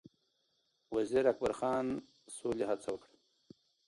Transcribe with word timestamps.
وزیر 0.95 1.23
اکبرخان 1.31 1.85
سولې 2.37 2.65
هڅه 2.69 2.89
وکړه 2.91 3.15